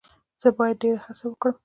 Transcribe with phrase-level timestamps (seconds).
[0.41, 1.55] زه باید ډیر هڅه وکړم.